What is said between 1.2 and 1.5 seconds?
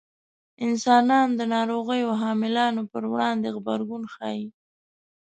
د